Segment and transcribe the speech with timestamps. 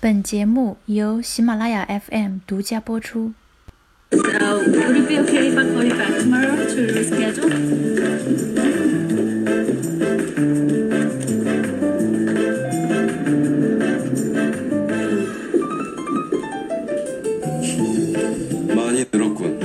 [0.00, 3.32] 本节目由喜马拉雅 FM 独家播出。
[4.10, 8.54] So would it be okay if I call you back tomorrow to reschedule?
[18.74, 19.58] 많이 늘었군.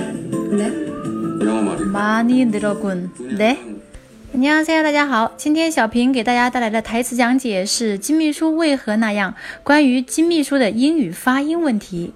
[0.57, 1.45] 네.
[1.45, 1.83] 영어 말이.
[1.85, 3.11] 많이 늘었군.
[3.37, 3.72] 네.
[4.36, 4.82] 你好，先生。
[4.82, 9.30] 大家好，今天小平给大家带来的台词讲解是《金秘书为何那样》。
[9.62, 12.12] 关于金秘书的英语发音问题，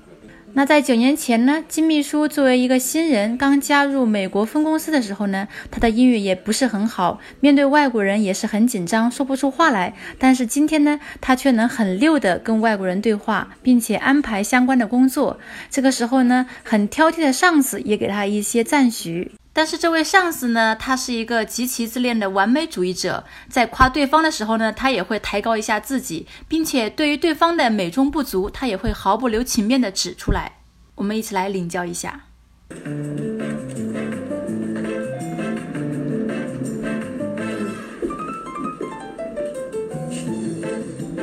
[0.54, 1.62] 那在九年前呢？
[1.68, 9.94] 金秘书作为一个新人，刚加入美国分公司的时候呢，他的英语也不是很好，面对外国人也是很紧张，说不出话来。
[10.18, 15.38] 但是今天呢，他却能很溜的跟外国人对话，并且安排相关的工作。
[15.70, 19.30] 这个时候呢，很挑剔的上司也给他一些赞许。
[19.53, 30.53] 但是这位上司呢，他是一个极其自恋的完美主义者，在夸对方的时候呢，他也会抬高一下自己，并且对于对方的美中不足，他也会毫不留情面的指出来。
[30.95, 32.21] 我们一起来领教一下。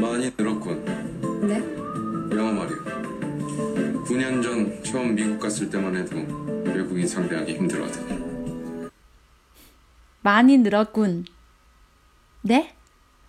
[0.00, 0.84] 많이 늘었군.
[1.42, 1.62] 네.
[2.36, 2.78] 영어 말이야.
[4.06, 6.16] 9년 전 처음 미국 갔을 때만 해도
[6.64, 8.23] 외국인 상대하기 힘들었다.
[10.24, 11.24] 많이 늘었군.
[12.42, 12.68] 네？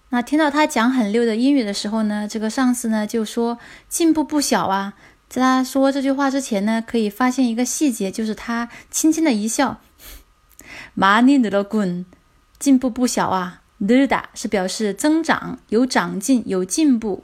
[0.09, 4.93] 那听到他讲很溜的英语的时候呢，这个上司呢就说进步不小啊。
[5.29, 9.79] 在他说这句话之前呢，可以发现一个细节，就是他轻轻的一笑。
[10.97, 12.05] 많이늘었군，
[12.59, 13.61] 进步不小啊。
[13.79, 17.23] 늘다是表示增长、有长进、有进步。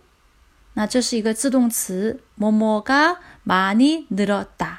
[0.74, 4.78] 那这是一个自动词，뭐뭐가많이늘었다。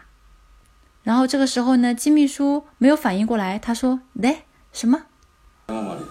[1.02, 4.38] 然后这个时候呢，金秘书没有反应过来，他说：“네
[4.72, 5.02] 什么？
[5.68, 6.08] 영어 말이야.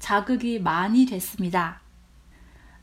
[0.00, 1.74] 자극이많이됐습니다”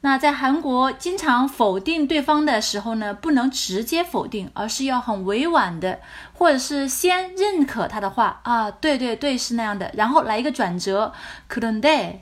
[0.04, 6.00] 那在韩国，经常否定对方的时候呢，不能直接否定，而是要很委婉的，
[6.34, 11.14] 或者是先认可他的话啊，对对对，是那样的，然后来一个转折，
[11.48, 12.22] 그런데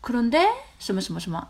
[0.00, 0.40] 可能的
[0.80, 1.46] 什么什么什么，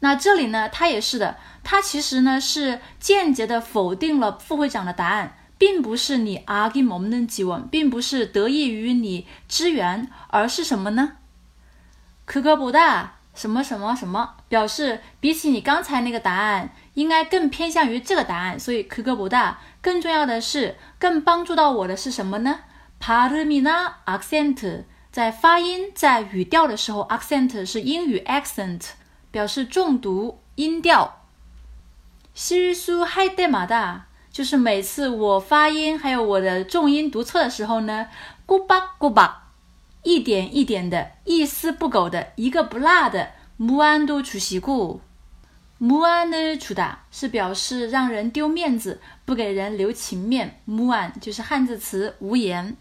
[0.00, 11.12] 那这里呢，他也是的，他其实呢是间接的否定了副会长的答案，并不是你阿给某能吉文，并不是得益于你支援，而是什么呢？
[12.27, 18.59] 可可不大，什么什么什么，表示比起你刚才那个答案，应该更偏向于这个答案。
[18.59, 19.59] 所以可可不大。
[19.81, 22.59] 更重要的是，更帮助到我的是什么呢
[23.01, 28.81] ？Parmina accent，在发音、在语调的时候，accent 是英语 accent，
[29.31, 31.21] 表示重读音调。
[32.33, 38.07] 稀疏嗨得马大，就是每次我发音还有我的重音读错的时候呢，
[38.45, 39.46] 咕巴咕巴。
[40.06, 45.00] 一点一点的，一丝不苟的，一个不落的，무안도주시 고，
[45.78, 50.60] 무안을주다是表示让人丢面子，不给人留情面。
[50.66, 52.76] 무안就是汉字词无言。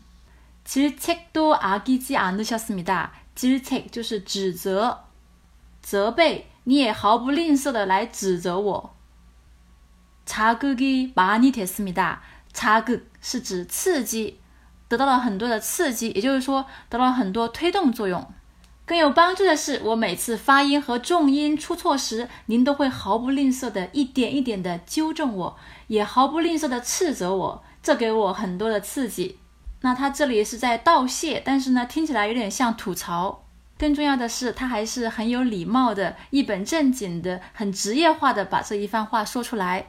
[0.63, 5.05] 질책도아끼지않으셨습니다 질책就是指责、
[5.81, 8.91] 责备，你也毫不吝啬的来指责我。
[10.27, 12.17] 자극이많이됐습니다
[12.53, 14.39] 자극是指刺激，
[14.88, 18.26] 得到了很多的刺激，也就是说得到了很多推动作用。
[18.84, 25.56] 更有帮助的是，我每次发音和重音出错时，您都会毫不吝啬的一点一点的纠正我，
[25.88, 29.38] 也毫不吝啬的斥责我，这给我很多的刺激。
[29.80, 33.42] 那他这里是在道谢，但是呢，听起来有点像吐槽。
[33.76, 39.88] 更重要的是，他还是很有礼貌的，一本正经的，很职业化的把这一番话说出来。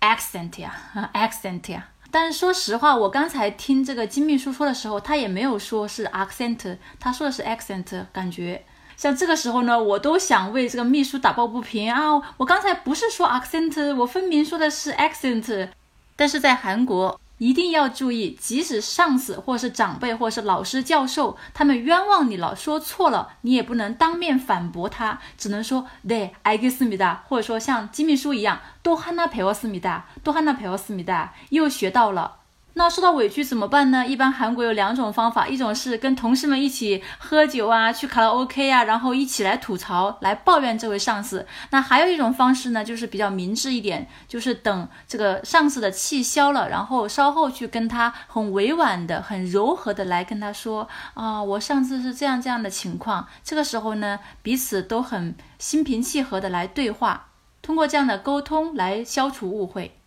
[0.00, 0.74] ，accent 呀
[1.12, 1.88] ，accent 呀。
[2.10, 8.06] 但是说实话，我刚才听这个金秘书说的时候，他也没有说是 accent，他说的是 accent。
[8.12, 8.64] 感觉
[8.96, 12.22] 像这个时候呢，我都想为这个秘书打抱不平啊！
[12.36, 15.70] 我刚才不是说 accent，我分明说的是 accent。
[16.14, 17.20] 但是在韩国。
[17.37, 32.39] 一定要注意，即使上司或是长辈或是老师教授，他们冤枉你了，说错了，你也不能当面反驳他，只能说对，알겠습니 다， 或者说像金秘书一样，또하나배웠습니 다， 또하나배웠습니 다， 又学到了。
[32.76, 34.04] 那受到委屈怎么办呢？
[34.04, 41.46] 一般韩国有两种方法，一种是跟同事们一起喝酒啊，去卡拉 OK 啊，然后一起来吐槽、来抱怨这位上司。
[41.70, 53.28] 那还有一种方式呢，就是比较明智一点，就是等这个上司的气消了，然后稍后去跟他很委婉的、很柔和的来跟他说啊，我上次是这样这样的情况。
[53.44, 57.28] 这个时候呢，彼此都很心平气和的来对话，
[57.62, 60.00] 通过这样的沟通来消除误会。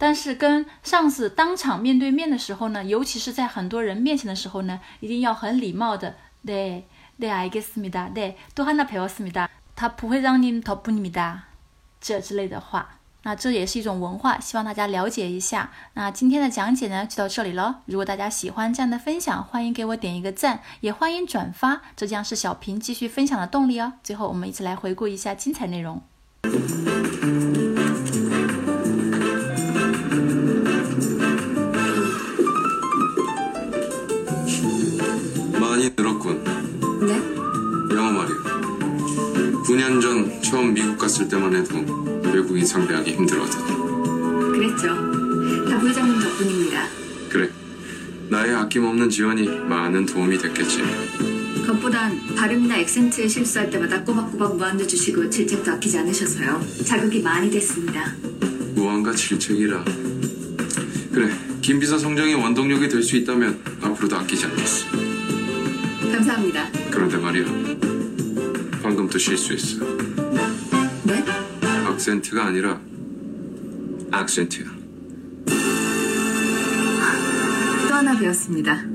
[0.00, 6.84] 但是跟上司当场面对面的时候呢，尤其是在很多人面前的时候呢，一定要很礼貌的，对，
[7.18, 11.38] 对，알겠습니 다， 对，또하나배웠습니 다， 他不会让你더뿐입니 다，
[12.00, 12.98] 这之类的话。
[13.22, 15.72] 那这也是一种文化，希望大家了解一下。
[15.94, 17.80] 那今天的讲解呢就到这里了。
[17.86, 23.94] 如果大家喜欢这样的分享，欢迎给我点一个赞，也欢迎转发，这将是小平继续分享的动力哦。
[24.04, 26.00] 最后，我们一起来回顾一下精彩内容。
[39.71, 41.77] 9년 전 처음 미국 갔을 때만 해도
[42.33, 43.57] 외국인 상대하기 힘들거든.
[44.51, 44.87] 그랬죠.
[45.69, 46.87] 다 부회장님 덕분입니다.
[47.29, 47.49] 그래.
[48.29, 50.81] 나의 아낌없는 지원이 많은 도움이 됐겠지.
[51.65, 56.61] 그것보단 발음이나 액센트에 실수할 때마다 꼬박꼬박 무안도 주시고 질책도 아끼지 않으셔서요.
[56.85, 58.13] 자극이 많이 됐습니다.
[58.75, 59.85] 무한과 질책이라.
[61.13, 61.31] 그래.
[61.61, 64.87] 김 비서 성장의 원동력이 될 수 있다면 앞으로도 아끼지 않겠어.
[66.11, 66.67] 감사합니다.
[66.91, 67.90] 그런데 말이야.
[69.11, 69.85] 방금 또 실수했어.
[71.03, 71.25] 네?
[71.85, 72.79] 악센트가 아니라
[74.09, 74.65] 악센트야.
[77.89, 78.90] 또 하나 배웠습니다.